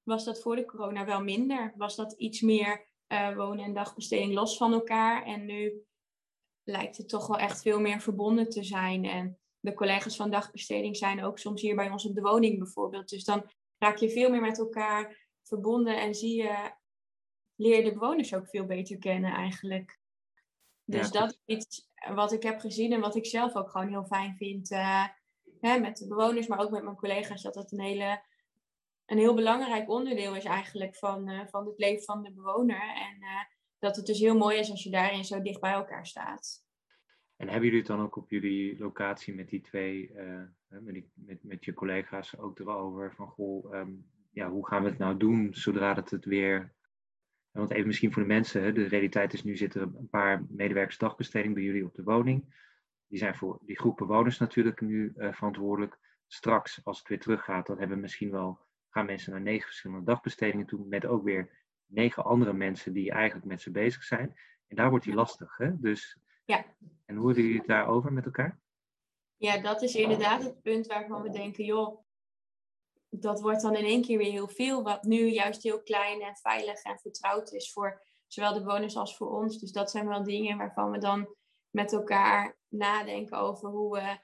was 0.03 0.25
dat 0.25 0.41
voor 0.41 0.55
de 0.55 0.65
corona 0.65 1.05
wel 1.05 1.21
minder. 1.21 1.73
Was 1.75 1.95
dat 1.95 2.13
iets 2.13 2.41
meer 2.41 2.87
uh, 3.07 3.35
wonen 3.35 3.65
en 3.65 3.73
dagbesteding 3.73 4.33
los 4.33 4.57
van 4.57 4.73
elkaar. 4.73 5.25
En 5.25 5.45
nu 5.45 5.85
lijkt 6.63 6.97
het 6.97 7.09
toch 7.09 7.27
wel 7.27 7.37
echt 7.37 7.61
veel 7.61 7.79
meer 7.79 8.01
verbonden 8.01 8.49
te 8.49 8.63
zijn. 8.63 9.05
En 9.05 9.37
de 9.59 9.73
collega's 9.73 10.15
van 10.15 10.31
dagbesteding 10.31 10.97
zijn 10.97 11.23
ook 11.23 11.39
soms 11.39 11.61
hier 11.61 11.75
bij 11.75 11.89
ons 11.89 12.05
op 12.05 12.15
de 12.15 12.21
woning 12.21 12.57
bijvoorbeeld. 12.57 13.09
Dus 13.09 13.23
dan 13.23 13.49
raak 13.77 13.97
je 13.97 14.09
veel 14.09 14.29
meer 14.29 14.41
met 14.41 14.59
elkaar 14.59 15.29
verbonden 15.43 15.99
en 15.99 16.15
zie 16.15 16.35
je, 16.35 16.71
leer 17.55 17.77
je 17.77 17.83
de 17.83 17.93
bewoners 17.93 18.33
ook 18.33 18.47
veel 18.47 18.65
beter 18.65 18.97
kennen 18.97 19.33
eigenlijk. 19.33 19.99
Dus 20.83 21.11
dat 21.11 21.39
is 21.45 21.55
iets 21.55 21.89
wat 22.13 22.31
ik 22.31 22.43
heb 22.43 22.59
gezien 22.59 22.93
en 22.93 22.99
wat 22.99 23.15
ik 23.15 23.25
zelf 23.25 23.55
ook 23.55 23.69
gewoon 23.69 23.87
heel 23.87 24.05
fijn 24.05 24.35
vind. 24.35 24.71
Uh, 24.71 25.07
hè, 25.59 25.79
met 25.79 25.97
de 25.97 26.07
bewoners, 26.07 26.47
maar 26.47 26.59
ook 26.59 26.71
met 26.71 26.83
mijn 26.83 26.95
collega's, 26.95 27.41
dat 27.41 27.55
het 27.55 27.71
een 27.71 27.81
hele 27.81 28.21
een 29.07 29.17
heel 29.17 29.35
belangrijk 29.35 29.89
onderdeel 29.89 30.35
is 30.35 30.43
eigenlijk 30.43 30.95
van, 30.95 31.29
uh, 31.29 31.41
van 31.47 31.65
het 31.65 31.77
leven 31.77 32.03
van 32.03 32.23
de 32.23 32.33
bewoner. 32.33 32.81
En 32.81 33.17
uh, 33.19 33.43
dat 33.79 33.95
het 33.95 34.05
dus 34.05 34.19
heel 34.19 34.37
mooi 34.37 34.57
is 34.57 34.71
als 34.71 34.83
je 34.83 34.89
daarin 34.89 35.25
zo 35.25 35.41
dicht 35.41 35.61
bij 35.61 35.71
elkaar 35.71 36.05
staat. 36.05 36.65
En 37.35 37.47
hebben 37.47 37.65
jullie 37.65 37.79
het 37.79 37.87
dan 37.87 38.01
ook 38.01 38.15
op 38.15 38.29
jullie 38.29 38.77
locatie 38.79 39.35
met 39.35 39.49
die 39.49 39.61
twee, 39.61 40.11
uh, 40.15 40.41
met, 40.67 41.03
met, 41.13 41.43
met, 41.43 41.65
je 41.65 41.73
collega's 41.73 42.37
ook 42.37 42.59
erover 42.59 43.13
van 43.13 43.27
goh, 43.27 43.73
um, 43.73 44.09
ja, 44.31 44.49
hoe 44.49 44.67
gaan 44.67 44.83
we 44.83 44.89
het 44.89 44.97
nou 44.97 45.17
doen 45.17 45.53
zodra 45.53 45.95
het 45.95 46.09
het 46.09 46.25
weer. 46.25 46.75
Want 47.51 47.71
even 47.71 47.87
misschien 47.87 48.13
voor 48.13 48.21
de 48.21 48.27
mensen, 48.27 48.73
de 48.73 48.87
realiteit 48.87 49.33
is 49.33 49.43
nu 49.43 49.57
zitten 49.57 49.81
een 49.81 50.09
paar 50.09 50.45
medewerkers 50.49 50.97
dagbesteding 50.97 51.53
bij 51.53 51.63
jullie 51.63 51.85
op 51.85 51.95
de 51.95 52.03
woning. 52.03 52.65
Die 53.07 53.19
zijn 53.19 53.35
voor 53.35 53.59
die 53.61 53.79
groep 53.79 53.97
bewoners 53.97 54.37
natuurlijk 54.37 54.81
nu 54.81 55.13
verantwoordelijk. 55.15 55.97
Straks, 56.27 56.79
als 56.83 56.99
het 56.99 57.07
weer 57.07 57.19
teruggaat, 57.19 57.67
dan 57.67 57.77
hebben 57.77 57.95
we 57.95 58.01
misschien 58.01 58.31
wel 58.31 58.66
gaan 58.97 59.05
mensen 59.05 59.31
naar 59.31 59.41
negen 59.41 59.65
verschillende 59.65 60.05
dagbestedingen 60.05 60.65
toe, 60.65 60.85
met 60.85 61.05
ook 61.05 61.23
weer 61.23 61.65
negen 61.85 62.23
andere 62.23 62.53
mensen 62.53 62.93
die 62.93 63.11
eigenlijk 63.11 63.45
met 63.45 63.61
ze 63.61 63.71
bezig 63.71 64.03
zijn. 64.03 64.35
En 64.67 64.75
daar 64.75 64.89
wordt 64.89 65.05
die 65.05 65.13
lastig. 65.13 65.57
Hè? 65.57 65.79
Dus, 65.79 66.17
ja. 66.45 66.65
En 67.05 67.15
hoe 67.15 67.25
hebben 67.25 67.43
jullie 67.43 67.59
het 67.59 67.67
daarover 67.67 68.13
met 68.13 68.25
elkaar? 68.25 68.59
Ja, 69.35 69.57
dat 69.57 69.81
is 69.81 69.95
inderdaad 69.95 70.43
het 70.43 70.61
punt 70.61 70.87
waarvan 70.87 71.21
we 71.21 71.29
denken, 71.29 71.65
joh, 71.65 72.05
dat 73.09 73.41
wordt 73.41 73.61
dan 73.61 73.75
in 73.75 73.85
één 73.85 74.01
keer 74.01 74.17
weer 74.17 74.31
heel 74.31 74.47
veel, 74.47 74.83
wat 74.83 75.03
nu 75.03 75.27
juist 75.27 75.63
heel 75.63 75.83
klein 75.83 76.21
en 76.21 76.35
veilig 76.35 76.81
en 76.81 76.99
vertrouwd 76.99 77.51
is 77.51 77.71
voor 77.71 78.01
zowel 78.27 78.53
de 78.53 78.63
bewoners 78.63 78.95
als 78.95 79.17
voor 79.17 79.31
ons. 79.31 79.59
Dus 79.59 79.71
dat 79.71 79.91
zijn 79.91 80.07
wel 80.07 80.23
dingen 80.23 80.57
waarvan 80.57 80.91
we 80.91 80.97
dan 80.97 81.35
met 81.69 81.93
elkaar 81.93 82.57
nadenken 82.67 83.37
over 83.37 83.69
hoe 83.69 83.91
we 83.91 84.17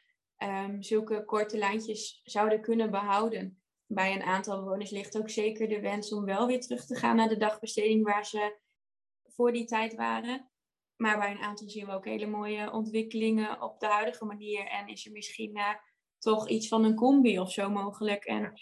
um, 0.45 0.81
zulke 0.81 1.25
korte 1.25 1.57
lijntjes 1.57 2.21
zouden 2.23 2.61
kunnen 2.61 2.91
behouden 2.91 3.62
bij 3.87 4.13
een 4.13 4.23
aantal 4.23 4.63
bewoners 4.63 4.91
ligt 4.91 5.17
ook 5.17 5.29
zeker 5.29 5.67
de 5.67 5.79
wens 5.79 6.13
om 6.13 6.25
wel 6.25 6.47
weer 6.47 6.61
terug 6.61 6.85
te 6.85 6.95
gaan 6.95 7.15
naar 7.15 7.29
de 7.29 7.37
dagbesteding 7.37 8.03
waar 8.03 8.25
ze 8.25 8.57
voor 9.23 9.51
die 9.51 9.65
tijd 9.65 9.95
waren. 9.95 10.49
Maar 10.95 11.17
bij 11.17 11.31
een 11.31 11.41
aantal 11.41 11.69
zien 11.69 11.85
we 11.85 11.91
ook 11.91 12.05
hele 12.05 12.27
mooie 12.27 12.71
ontwikkelingen 12.71 13.61
op 13.61 13.79
de 13.79 13.87
huidige 13.87 14.25
manier. 14.25 14.67
En 14.67 14.87
is 14.87 15.05
er 15.05 15.11
misschien 15.11 15.57
uh, 15.57 15.69
toch 16.19 16.49
iets 16.49 16.67
van 16.67 16.83
een 16.83 16.95
combi 16.95 17.39
of 17.39 17.51
zo 17.51 17.69
mogelijk. 17.69 18.25
En 18.25 18.53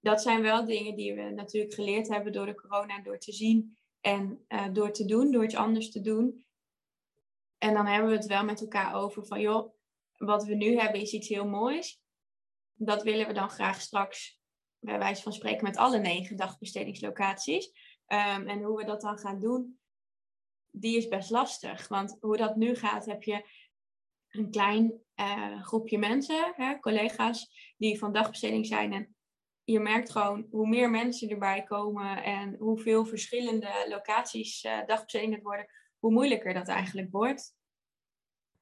dat 0.00 0.22
zijn 0.22 0.42
wel 0.42 0.64
dingen 0.64 0.96
die 0.96 1.14
we 1.14 1.30
natuurlijk 1.30 1.74
geleerd 1.74 2.08
hebben 2.08 2.32
door 2.32 2.46
de 2.46 2.54
corona, 2.54 3.02
door 3.02 3.18
te 3.18 3.32
zien 3.32 3.76
en 4.00 4.44
uh, 4.48 4.66
door 4.72 4.92
te 4.92 5.04
doen, 5.04 5.30
door 5.30 5.44
iets 5.44 5.56
anders 5.56 5.90
te 5.90 6.00
doen. 6.00 6.46
En 7.58 7.74
dan 7.74 7.86
hebben 7.86 8.10
we 8.10 8.16
het 8.16 8.26
wel 8.26 8.44
met 8.44 8.60
elkaar 8.60 8.94
over 8.94 9.26
van, 9.26 9.40
joh, 9.40 9.74
wat 10.16 10.44
we 10.44 10.54
nu 10.54 10.78
hebben 10.78 11.00
is 11.00 11.12
iets 11.12 11.28
heel 11.28 11.48
moois. 11.48 12.00
Dat 12.74 13.02
willen 13.02 13.26
we 13.26 13.32
dan 13.32 13.50
graag 13.50 13.80
straks, 13.80 14.37
bij 14.80 14.98
wijze 14.98 15.22
van 15.22 15.32
spreken, 15.32 15.64
met 15.64 15.76
alle 15.76 15.98
negen 15.98 16.36
dagbestedingslocaties. 16.36 17.66
Um, 18.06 18.48
en 18.48 18.62
hoe 18.62 18.76
we 18.76 18.84
dat 18.84 19.00
dan 19.00 19.18
gaan 19.18 19.40
doen, 19.40 19.78
die 20.70 20.96
is 20.96 21.08
best 21.08 21.30
lastig. 21.30 21.88
Want 21.88 22.16
hoe 22.20 22.36
dat 22.36 22.56
nu 22.56 22.74
gaat, 22.74 23.06
heb 23.06 23.22
je 23.22 23.44
een 24.28 24.50
klein 24.50 25.02
uh, 25.16 25.62
groepje 25.62 25.98
mensen, 25.98 26.52
hè, 26.56 26.78
collega's, 26.78 27.72
die 27.76 27.98
van 27.98 28.12
dagbesteding 28.12 28.66
zijn. 28.66 28.92
En 28.92 29.16
je 29.64 29.80
merkt 29.80 30.10
gewoon 30.10 30.46
hoe 30.50 30.68
meer 30.68 30.90
mensen 30.90 31.28
erbij 31.28 31.62
komen 31.62 32.22
en 32.22 32.54
hoeveel 32.58 33.04
verschillende 33.04 33.86
locaties 33.88 34.64
uh, 34.64 34.86
dagbesteding 34.86 35.42
worden, 35.42 35.66
hoe 35.98 36.12
moeilijker 36.12 36.54
dat 36.54 36.68
eigenlijk 36.68 37.10
wordt. 37.10 37.56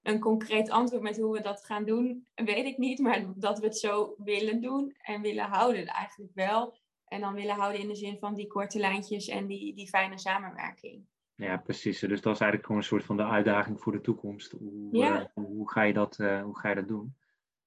Een 0.07 0.21
concreet 0.21 0.71
antwoord 0.71 1.03
met 1.03 1.17
hoe 1.17 1.33
we 1.33 1.41
dat 1.41 1.65
gaan 1.65 1.85
doen, 1.85 2.27
weet 2.35 2.67
ik 2.67 2.79
niet. 2.79 2.99
Maar 2.99 3.25
dat 3.35 3.59
we 3.59 3.65
het 3.65 3.79
zo 3.79 4.15
willen 4.19 4.61
doen 4.61 4.95
en 5.03 5.23
willen 5.23 5.45
houden 5.45 5.87
eigenlijk 5.87 6.33
wel. 6.35 6.77
En 7.05 7.21
dan 7.21 7.35
willen 7.35 7.55
houden 7.55 7.81
in 7.81 7.89
de 7.89 7.95
zin 7.95 8.19
van 8.19 8.35
die 8.35 8.47
korte 8.47 8.79
lijntjes 8.79 9.29
en 9.29 9.47
die, 9.47 9.75
die 9.75 9.89
fijne 9.89 10.19
samenwerking. 10.19 11.05
Ja, 11.35 11.57
precies. 11.57 11.99
Dus 11.99 12.21
dat 12.21 12.35
is 12.35 12.41
eigenlijk 12.41 12.65
gewoon 12.65 12.77
een 12.77 12.89
soort 12.89 13.05
van 13.05 13.17
de 13.17 13.25
uitdaging 13.25 13.81
voor 13.81 13.93
de 13.93 14.01
toekomst. 14.01 14.51
Hoe, 14.51 14.97
uh, 14.97 15.25
hoe, 15.35 15.71
ga, 15.71 15.83
je 15.83 15.93
dat, 15.93 16.19
uh, 16.19 16.43
hoe 16.43 16.59
ga 16.59 16.69
je 16.69 16.75
dat 16.75 16.89
doen? 16.89 17.17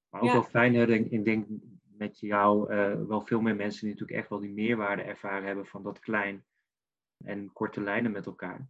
Maar 0.10 0.22
ook 0.22 0.27
ja. 0.27 0.34
wel 0.34 0.43
fijn, 0.43 0.75
ik 1.12 1.25
denk 1.25 1.48
met 1.98 2.19
jou 2.19 2.74
uh, 2.74 3.08
wel 3.08 3.22
veel 3.22 3.41
meer 3.41 3.55
mensen 3.55 3.81
die 3.81 3.89
natuurlijk 3.89 4.19
echt 4.19 4.29
wel 4.29 4.39
die 4.39 4.51
meerwaarde 4.51 5.01
ervaren 5.01 5.48
hebben 5.48 5.65
van 5.65 5.84
dat 5.84 6.00
klein 6.00 6.43
en 7.25 7.53
korte 7.53 7.81
lijnen 7.81 8.12
met 8.12 8.25
elkaar. 8.25 8.67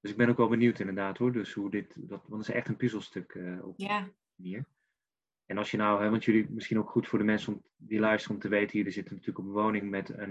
Dus 0.00 0.10
ik 0.10 0.16
ben 0.16 0.28
ook 0.28 0.36
wel 0.36 0.48
benieuwd 0.48 0.78
inderdaad 0.78 1.18
hoor, 1.18 1.32
dus 1.32 1.52
hoe 1.52 1.70
dit, 1.70 1.94
dat, 1.96 2.22
want 2.26 2.46
het 2.46 2.48
is 2.48 2.60
echt 2.60 2.68
een 2.68 2.76
puzzelstuk 2.76 3.34
uh, 3.34 3.66
op 3.66 3.74
ja. 3.78 4.08
manier. 4.34 4.64
En 5.46 5.58
als 5.58 5.70
je 5.70 5.76
nou, 5.76 6.02
hè, 6.02 6.10
want 6.10 6.24
jullie, 6.24 6.46
misschien 6.50 6.78
ook 6.78 6.90
goed 6.90 7.08
voor 7.08 7.18
de 7.18 7.24
mensen 7.24 7.52
om, 7.52 7.62
die 7.76 7.98
luisteren 7.98 8.36
om 8.36 8.42
te 8.42 8.48
weten, 8.48 8.76
jullie 8.76 8.92
zitten 8.92 9.14
natuurlijk 9.14 9.38
op 9.38 9.44
een 9.44 9.62
woning 9.62 9.90
met 9.90 10.08
een, 10.08 10.30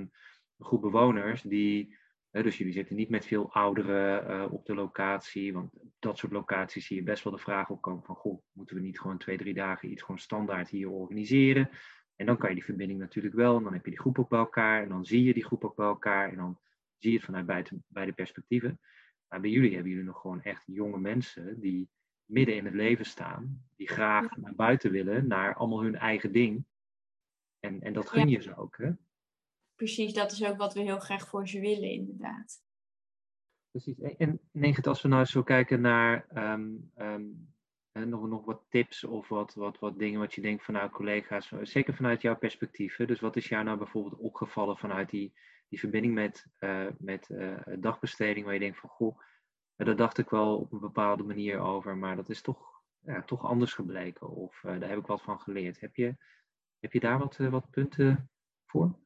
een 0.57 0.65
groep 0.65 0.81
bewoners 0.81 1.41
die, 1.41 1.95
hè, 2.29 2.43
dus 2.43 2.57
jullie 2.57 2.73
zitten 2.73 2.95
niet 2.95 3.09
met 3.09 3.25
veel 3.25 3.53
ouderen 3.53 4.29
uh, 4.29 4.53
op 4.53 4.65
de 4.65 4.73
locatie, 4.73 5.53
want 5.53 5.71
dat 5.99 6.17
soort 6.17 6.31
locaties 6.31 6.85
zie 6.85 6.95
je 6.95 7.03
best 7.03 7.23
wel 7.23 7.33
de 7.33 7.39
vraag 7.39 7.69
opkomen 7.69 8.03
van, 8.03 8.15
goh, 8.15 8.41
moeten 8.51 8.75
we 8.75 8.81
niet 8.81 8.99
gewoon 8.99 9.17
twee, 9.17 9.37
drie 9.37 9.53
dagen 9.53 9.91
iets 9.91 10.01
gewoon 10.01 10.19
standaard 10.19 10.69
hier 10.69 10.89
organiseren? 10.89 11.69
En 12.15 12.25
dan 12.25 12.37
kan 12.37 12.49
je 12.49 12.55
die 12.55 12.65
verbinding 12.65 12.99
natuurlijk 12.99 13.35
wel, 13.35 13.57
en 13.57 13.63
dan 13.63 13.73
heb 13.73 13.83
je 13.83 13.91
die 13.91 13.99
groep 13.99 14.19
ook 14.19 14.29
bij 14.29 14.39
elkaar, 14.39 14.83
en 14.83 14.89
dan 14.89 15.05
zie 15.05 15.23
je 15.23 15.33
die 15.33 15.45
groep 15.45 15.65
ook 15.65 15.75
bij 15.75 15.85
elkaar, 15.85 16.29
en 16.29 16.35
dan 16.35 16.59
zie 16.97 17.11
je 17.11 17.17
het 17.17 17.25
vanuit 17.25 17.45
beide, 17.45 17.69
beide 17.87 18.13
perspectieven. 18.13 18.79
Maar 19.27 19.41
bij 19.41 19.49
jullie 19.49 19.73
hebben 19.73 19.91
jullie 19.91 20.05
nog 20.05 20.21
gewoon 20.21 20.41
echt 20.41 20.63
jonge 20.65 20.99
mensen 20.99 21.59
die 21.59 21.89
midden 22.25 22.55
in 22.55 22.65
het 22.65 22.73
leven 22.73 23.05
staan, 23.05 23.65
die 23.75 23.87
graag 23.87 24.37
naar 24.37 24.55
buiten 24.55 24.91
willen, 24.91 25.27
naar 25.27 25.55
allemaal 25.55 25.83
hun 25.83 25.95
eigen 25.95 26.31
ding. 26.31 26.65
En, 27.59 27.81
en 27.81 27.93
dat 27.93 28.09
gun 28.09 28.29
je 28.29 28.41
ze 28.41 28.55
ook, 28.55 28.77
hè? 28.77 28.91
Precies, 29.75 30.13
dat 30.13 30.31
is 30.31 30.45
ook 30.45 30.57
wat 30.57 30.73
we 30.73 30.81
heel 30.81 30.99
graag 30.99 31.27
voor 31.27 31.47
ze 31.47 31.59
willen, 31.59 31.89
inderdaad. 31.89 32.65
Precies. 33.71 33.99
En 33.99 34.39
Negent, 34.51 34.87
als 34.87 35.01
we 35.01 35.07
nou 35.07 35.25
zo 35.25 35.43
kijken 35.43 35.81
naar 35.81 36.27
um, 36.33 36.91
um, 36.97 37.53
nog, 37.91 38.27
nog 38.27 38.45
wat 38.45 38.65
tips 38.69 39.03
of 39.03 39.27
wat, 39.27 39.53
wat, 39.53 39.79
wat 39.79 39.99
dingen 39.99 40.19
wat 40.19 40.33
je 40.33 40.41
denkt 40.41 40.63
vanuit 40.63 40.91
collega's, 40.91 41.51
zeker 41.61 41.95
vanuit 41.95 42.21
jouw 42.21 42.37
perspectief. 42.37 42.95
Hè? 42.95 43.05
Dus 43.05 43.19
wat 43.19 43.35
is 43.35 43.47
jou 43.47 43.63
nou 43.63 43.77
bijvoorbeeld 43.77 44.21
opgevallen 44.21 44.77
vanuit 44.77 45.09
die, 45.09 45.33
die 45.69 45.79
verbinding 45.79 46.13
met, 46.13 46.45
uh, 46.59 46.87
met 46.97 47.29
uh, 47.29 47.57
dagbesteding, 47.79 48.45
waar 48.45 48.53
je 48.53 48.59
denkt 48.59 48.79
van 48.79 48.89
goh, 48.89 49.19
daar 49.75 49.95
dacht 49.95 50.17
ik 50.17 50.29
wel 50.29 50.57
op 50.57 50.71
een 50.71 50.79
bepaalde 50.79 51.23
manier 51.23 51.59
over, 51.59 51.97
maar 51.97 52.15
dat 52.15 52.29
is 52.29 52.41
toch, 52.41 52.81
ja, 52.99 53.23
toch 53.23 53.45
anders 53.45 53.73
gebleken 53.73 54.29
of 54.29 54.59
daar 54.61 54.89
heb 54.89 54.97
ik 54.97 55.05
wat 55.05 55.21
van 55.21 55.39
geleerd. 55.39 55.79
Heb 55.79 55.95
je, 55.95 56.15
heb 56.79 56.93
je 56.93 56.99
daar 56.99 57.19
wat, 57.19 57.37
wat 57.37 57.69
punten 57.69 58.29
voor? 58.65 58.99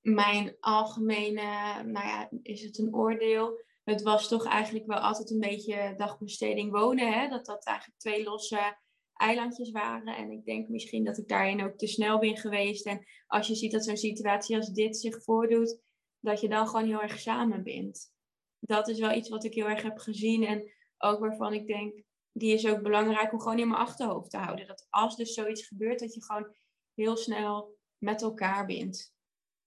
Mijn 0.00 0.56
algemene, 0.60 1.42
nou 1.82 2.06
ja, 2.06 2.28
is 2.42 2.62
het 2.62 2.78
een 2.78 2.94
oordeel? 2.94 3.60
Het 3.84 4.02
was 4.02 4.28
toch 4.28 4.46
eigenlijk 4.46 4.86
wel 4.86 4.98
altijd 4.98 5.30
een 5.30 5.40
beetje 5.40 5.94
dagbesteding 5.96 6.70
wonen, 6.70 7.12
hè? 7.12 7.28
dat 7.28 7.46
dat 7.46 7.64
eigenlijk 7.64 7.98
twee 7.98 8.24
losse 8.24 8.76
eilandjes 9.22 9.70
waren. 9.70 10.16
En 10.16 10.30
ik 10.30 10.44
denk 10.44 10.68
misschien 10.68 11.04
dat 11.04 11.18
ik 11.18 11.28
daarin 11.28 11.64
ook 11.64 11.78
te 11.78 11.86
snel 11.86 12.18
ben 12.18 12.36
geweest. 12.36 12.86
En 12.86 13.04
als 13.26 13.46
je 13.46 13.54
ziet 13.54 13.72
dat 13.72 13.84
zo'n 13.84 13.96
situatie 13.96 14.56
als 14.56 14.68
dit 14.68 14.96
zich 14.96 15.22
voordoet, 15.22 15.80
dat 16.20 16.40
je 16.40 16.48
dan 16.48 16.66
gewoon 16.66 16.86
heel 16.86 17.02
erg 17.02 17.18
samen 17.18 17.62
bent. 17.62 18.12
Dat 18.58 18.88
is 18.88 18.98
wel 18.98 19.16
iets 19.16 19.28
wat 19.28 19.44
ik 19.44 19.54
heel 19.54 19.68
erg 19.68 19.82
heb 19.82 19.98
gezien. 19.98 20.44
En 20.44 20.70
ook 20.98 21.20
waarvan 21.20 21.52
ik 21.52 21.66
denk, 21.66 22.02
die 22.32 22.52
is 22.52 22.66
ook 22.66 22.82
belangrijk 22.82 23.32
om 23.32 23.40
gewoon 23.40 23.58
in 23.58 23.68
mijn 23.68 23.80
achterhoofd 23.80 24.30
te 24.30 24.36
houden. 24.36 24.66
Dat 24.66 24.86
als 24.90 25.16
dus 25.16 25.34
zoiets 25.34 25.66
gebeurt, 25.66 26.00
dat 26.00 26.14
je 26.14 26.24
gewoon 26.24 26.54
heel 26.94 27.16
snel 27.16 27.76
met 27.98 28.22
elkaar 28.22 28.66
bent. 28.66 29.14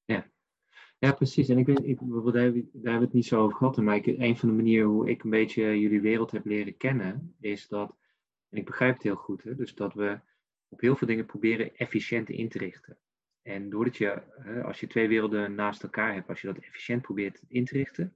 Ja, 0.06 0.32
ja 1.00 1.14
precies. 1.14 1.50
En 1.50 1.58
ik 1.58 1.66
weet, 1.66 1.84
ik, 1.84 2.00
daar, 2.00 2.44
hebben 2.44 2.64
we 2.82 2.90
het 2.90 3.14
niet 3.14 3.26
zo 3.26 3.42
over 3.42 3.58
gehad. 3.58 3.78
Maar 3.78 3.96
ik, 3.96 4.06
een 4.06 4.38
van 4.38 4.50
de 4.50 4.56
manieren 4.56 4.90
hoe 4.90 5.10
ik 5.10 5.24
een 5.24 5.30
beetje 5.30 5.80
jullie 5.80 6.02
wereld 6.02 6.32
heb 6.32 6.46
leren 6.46 6.78
kennen, 6.78 7.36
is 7.40 7.68
dat 7.68 7.96
en 8.50 8.58
ik 8.58 8.66
begrijp 8.66 8.94
het 8.94 9.04
heel 9.04 9.16
goed, 9.16 9.44
hè? 9.44 9.56
dus 9.56 9.76
dat 9.76 9.94
we 9.94 10.20
op 10.68 10.82
heel 10.82 10.96
veel 10.96 11.08
dingen 11.08 11.26
proberen 11.26 11.76
efficiënt 11.76 12.30
in 12.30 12.50
te 12.50 12.58
richten. 12.58 12.98
En 13.42 13.70
doordat 13.70 13.98
je, 13.98 14.22
als 14.64 14.80
je 14.80 14.88
twee 14.88 15.08
werelden 15.08 15.56
naast 15.56 15.84
elkaar 15.84 16.14
hebt, 16.14 16.30
als 16.30 16.42
je 16.42 16.48
dat 16.48 16.58
efficiënt 16.58 17.02
probeert 17.02 17.42
in 17.48 17.66
te 17.66 17.74
richten, 17.78 18.16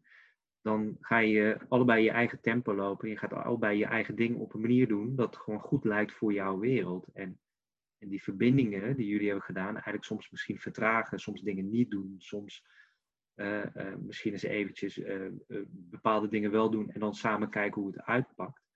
dan 0.61 0.97
ga 0.99 1.17
je 1.17 1.57
allebei 1.67 2.03
je 2.03 2.11
eigen 2.11 2.41
tempo 2.41 2.75
lopen. 2.75 3.09
Je 3.09 3.17
gaat 3.17 3.33
allebei 3.33 3.77
je 3.77 3.85
eigen 3.85 4.15
ding 4.15 4.37
op 4.37 4.53
een 4.53 4.61
manier 4.61 4.87
doen 4.87 5.15
dat 5.15 5.37
gewoon 5.37 5.59
goed 5.59 5.83
lijkt 5.83 6.13
voor 6.13 6.33
jouw 6.33 6.59
wereld. 6.59 7.07
En, 7.13 7.39
en 7.97 8.09
die 8.09 8.23
verbindingen 8.23 8.95
die 8.95 9.07
jullie 9.07 9.25
hebben 9.25 9.45
gedaan, 9.45 9.73
eigenlijk 9.73 10.03
soms 10.03 10.29
misschien 10.29 10.59
vertragen, 10.59 11.19
soms 11.19 11.41
dingen 11.41 11.69
niet 11.69 11.91
doen, 11.91 12.15
soms 12.17 12.65
uh, 13.35 13.65
uh, 13.75 13.95
misschien 13.95 14.31
eens 14.31 14.43
eventjes 14.43 14.97
uh, 14.97 15.31
bepaalde 15.69 16.27
dingen 16.27 16.51
wel 16.51 16.69
doen 16.69 16.91
en 16.91 16.99
dan 16.99 17.13
samen 17.13 17.49
kijken 17.49 17.81
hoe 17.81 17.91
het 17.91 18.01
uitpakt. 18.01 18.68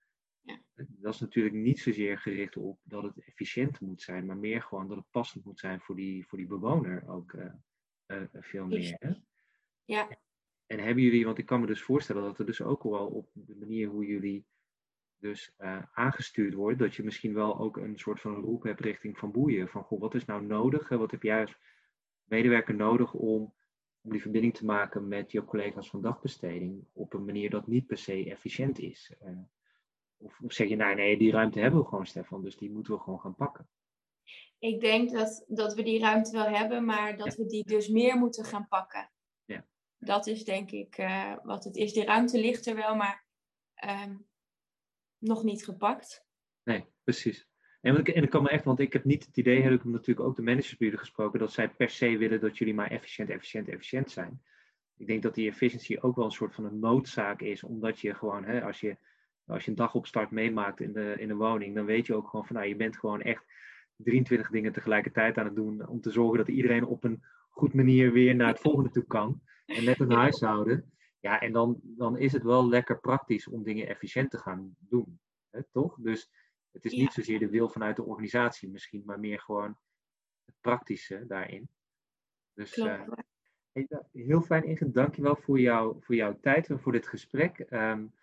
Ja. 0.44 0.58
Dat 0.74 1.14
is 1.14 1.20
natuurlijk 1.20 1.54
niet 1.54 1.78
zozeer 1.78 2.18
gericht 2.18 2.56
op 2.56 2.78
dat 2.82 3.02
het 3.02 3.24
efficiënt 3.24 3.80
moet 3.80 4.02
zijn, 4.02 4.26
maar 4.26 4.36
meer 4.36 4.62
gewoon 4.62 4.88
dat 4.88 4.96
het 4.96 5.10
passend 5.10 5.44
moet 5.44 5.58
zijn 5.58 5.80
voor 5.80 5.96
die, 5.96 6.26
voor 6.26 6.38
die 6.38 6.46
bewoner 6.46 7.08
ook 7.08 7.32
uh, 7.32 7.52
uh, 8.06 8.22
veel 8.32 8.66
meer. 8.66 8.96
Hè? 8.98 9.12
Ja. 9.84 10.08
En 10.66 10.78
hebben 10.78 11.02
jullie, 11.02 11.24
want 11.24 11.38
ik 11.38 11.46
kan 11.46 11.60
me 11.60 11.66
dus 11.66 11.82
voorstellen 11.82 12.22
dat 12.22 12.38
er 12.38 12.46
dus 12.46 12.62
ook 12.62 12.82
wel 12.82 13.06
op 13.06 13.30
de 13.32 13.56
manier 13.56 13.88
hoe 13.88 14.06
jullie 14.06 14.46
dus 15.18 15.54
uh, 15.58 15.82
aangestuurd 15.92 16.54
wordt, 16.54 16.78
dat 16.78 16.94
je 16.94 17.04
misschien 17.04 17.34
wel 17.34 17.58
ook 17.58 17.76
een 17.76 17.98
soort 17.98 18.20
van 18.20 18.34
roep 18.34 18.62
hebt 18.62 18.80
richting 18.80 19.18
van 19.18 19.32
boeien. 19.32 19.68
Van 19.68 19.82
goh, 19.82 20.00
wat 20.00 20.14
is 20.14 20.24
nou 20.24 20.42
nodig? 20.42 20.88
Wat 20.88 21.10
heb 21.10 21.22
jij 21.22 21.40
als 21.40 21.58
medewerker 22.24 22.74
nodig 22.74 23.14
om, 23.14 23.54
om 24.00 24.10
die 24.10 24.20
verbinding 24.20 24.54
te 24.54 24.64
maken 24.64 25.08
met 25.08 25.30
je 25.30 25.44
collega's 25.44 25.90
van 25.90 26.02
dagbesteding 26.02 26.84
op 26.92 27.14
een 27.14 27.24
manier 27.24 27.50
dat 27.50 27.66
niet 27.66 27.86
per 27.86 27.98
se 27.98 28.30
efficiënt 28.30 28.78
is? 28.78 29.12
Of, 30.24 30.40
of 30.40 30.52
zeg 30.52 30.68
je, 30.68 30.76
nou 30.76 30.94
nee, 30.94 31.18
die 31.18 31.32
ruimte 31.32 31.60
hebben 31.60 31.80
we 31.80 31.86
gewoon, 31.86 32.06
Stefan, 32.06 32.42
dus 32.42 32.56
die 32.56 32.70
moeten 32.70 32.92
we 32.92 33.00
gewoon 33.00 33.20
gaan 33.20 33.34
pakken? 33.34 33.68
Ik 34.58 34.80
denk 34.80 35.10
dat, 35.10 35.44
dat 35.48 35.74
we 35.74 35.82
die 35.82 36.00
ruimte 36.00 36.32
wel 36.32 36.48
hebben, 36.48 36.84
maar 36.84 37.16
dat 37.16 37.36
we 37.36 37.46
die 37.46 37.64
dus 37.64 37.88
meer 37.88 38.16
moeten 38.16 38.44
gaan 38.44 38.68
pakken. 38.68 39.10
Ja. 39.44 39.66
Dat 39.98 40.26
is 40.26 40.44
denk 40.44 40.70
ik 40.70 40.98
uh, 40.98 41.34
wat 41.42 41.64
het 41.64 41.76
is. 41.76 41.92
De 41.92 42.04
ruimte 42.04 42.40
ligt 42.40 42.66
er 42.66 42.74
wel, 42.74 42.94
maar 42.94 43.24
um, 43.84 44.26
nog 45.18 45.42
niet 45.42 45.64
gepakt. 45.64 46.26
Nee, 46.62 46.84
precies. 47.02 47.48
En, 47.80 47.96
ik, 47.96 48.08
en 48.08 48.22
ik 48.22 48.30
kan 48.30 48.42
me 48.42 48.48
echt, 48.48 48.64
want 48.64 48.78
ik 48.78 48.92
heb 48.92 49.04
niet 49.04 49.26
het 49.26 49.36
idee, 49.36 49.62
heb 49.62 49.72
ik 49.72 49.84
natuurlijk 49.84 50.26
ook 50.26 50.36
de 50.36 50.42
managers 50.42 50.76
bij 50.76 50.86
jullie 50.86 51.02
gesproken, 51.02 51.38
dat 51.38 51.52
zij 51.52 51.70
per 51.70 51.90
se 51.90 52.16
willen 52.16 52.40
dat 52.40 52.58
jullie 52.58 52.74
maar 52.74 52.90
efficiënt, 52.90 53.30
efficiënt, 53.30 53.68
efficiënt 53.68 54.10
zijn. 54.10 54.42
Ik 54.96 55.06
denk 55.06 55.22
dat 55.22 55.34
die 55.34 55.48
efficiëntie 55.48 56.02
ook 56.02 56.16
wel 56.16 56.24
een 56.24 56.30
soort 56.30 56.54
van 56.54 56.64
een 56.64 56.78
noodzaak 56.78 57.40
is, 57.40 57.62
omdat 57.62 58.00
je 58.00 58.14
gewoon, 58.14 58.44
hè, 58.44 58.62
als 58.62 58.80
je 58.80 58.96
als 59.46 59.64
je 59.64 59.70
een 59.70 59.76
dagopstart 59.76 60.30
meemaakt 60.30 60.80
in 60.80 60.92
de, 60.92 61.14
in 61.18 61.30
een 61.30 61.36
woning, 61.36 61.74
dan 61.74 61.84
weet 61.84 62.06
je 62.06 62.14
ook 62.14 62.28
gewoon 62.28 62.46
van, 62.46 62.56
nou, 62.56 62.68
je 62.68 62.76
bent 62.76 62.98
gewoon 62.98 63.22
echt 63.22 63.44
23 63.96 64.50
dingen 64.50 64.72
tegelijkertijd 64.72 65.38
aan 65.38 65.44
het 65.44 65.54
doen 65.56 65.88
om 65.88 66.00
te 66.00 66.10
zorgen 66.10 66.38
dat 66.38 66.48
iedereen 66.48 66.84
op 66.84 67.04
een 67.04 67.24
goed 67.50 67.74
manier 67.74 68.12
weer 68.12 68.34
naar 68.34 68.48
het 68.48 68.60
volgende 68.60 68.90
toe 68.90 69.06
kan. 69.06 69.40
En 69.66 69.84
net 69.84 70.00
een 70.00 70.12
huishouden. 70.12 70.92
Ja, 71.20 71.40
en 71.40 71.52
dan, 71.52 71.80
dan 71.82 72.18
is 72.18 72.32
het 72.32 72.42
wel 72.42 72.68
lekker 72.68 73.00
praktisch 73.00 73.48
om 73.48 73.62
dingen 73.62 73.88
efficiënt 73.88 74.30
te 74.30 74.38
gaan 74.38 74.76
doen. 74.78 75.20
Hè, 75.50 75.60
toch? 75.72 75.96
Dus 76.00 76.30
het 76.72 76.84
is 76.84 76.92
niet 76.92 77.12
zozeer 77.12 77.38
de 77.38 77.48
wil 77.48 77.68
vanuit 77.68 77.96
de 77.96 78.04
organisatie 78.04 78.70
misschien, 78.70 79.02
maar 79.04 79.20
meer 79.20 79.40
gewoon 79.40 79.76
het 80.44 80.54
praktische 80.60 81.24
daarin. 81.26 81.68
Dus 82.54 82.76
uh, 82.76 83.02
heel 84.12 84.40
fijn 84.40 84.64
Ingrid, 84.64 84.94
dankjewel 84.94 85.36
voor, 85.36 85.60
jou, 85.60 85.96
voor 86.00 86.14
jouw 86.14 86.38
tijd 86.40 86.68
en 86.68 86.80
voor 86.80 86.92
dit 86.92 87.06
gesprek. 87.06 87.66
Um, 87.70 88.14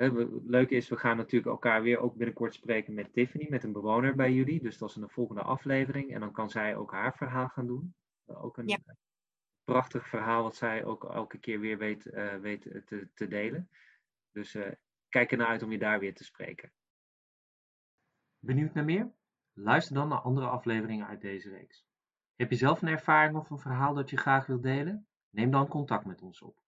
Het 0.00 0.12
leuke 0.44 0.74
is, 0.74 0.88
we 0.88 0.96
gaan 0.96 1.16
natuurlijk 1.16 1.50
elkaar 1.50 1.82
weer 1.82 1.98
ook 1.98 2.14
binnenkort 2.14 2.54
spreken 2.54 2.94
met 2.94 3.12
Tiffany, 3.12 3.46
met 3.48 3.64
een 3.64 3.72
bewoner 3.72 4.14
bij 4.14 4.32
jullie. 4.32 4.62
Dus 4.62 4.78
dat 4.78 4.88
is 4.90 4.96
een 4.96 5.08
volgende 5.08 5.42
aflevering. 5.42 6.14
En 6.14 6.20
dan 6.20 6.32
kan 6.32 6.50
zij 6.50 6.76
ook 6.76 6.92
haar 6.92 7.16
verhaal 7.16 7.48
gaan 7.48 7.66
doen. 7.66 7.94
Ook 8.26 8.56
een 8.56 8.84
prachtig 9.64 10.08
verhaal 10.08 10.42
wat 10.42 10.56
zij 10.56 10.84
ook 10.84 11.04
elke 11.04 11.38
keer 11.38 11.60
weer 11.60 11.78
weet, 11.78 12.06
uh, 12.06 12.34
weet 12.34 12.62
te, 12.62 13.08
te, 13.14 13.28
delen. 13.28 13.68
Dus 14.32 14.54
uh, 14.54 14.70
kijk 15.08 15.30
ernaar 15.30 15.46
uit 15.46 15.62
om 15.62 15.72
je 15.72 15.78
daar 15.78 15.98
weer 15.98 16.14
te 16.14 16.24
spreken. 16.24 16.72
Benieuwd 18.38 18.74
naar 18.74 18.84
meer? 18.84 19.12
Luister 19.52 19.94
dan 19.94 20.08
naar 20.08 20.20
andere 20.20 20.46
afleveringen 20.46 21.06
uit 21.06 21.20
deze 21.20 21.50
reeks. 21.50 21.84
Heb 22.36 22.50
je 22.50 22.56
zelf 22.56 22.82
een 22.82 22.88
ervaring 22.88 23.36
of 23.36 23.50
een 23.50 23.58
verhaal 23.58 23.94
dat 23.94 24.10
je 24.10 24.16
graag 24.16 24.46
wilt 24.46 24.62
delen? 24.62 25.06
Neem 25.30 25.50
dan 25.50 25.68
contact 25.68 26.04
met 26.04 26.22
ons 26.22 26.42
op. 26.42 26.59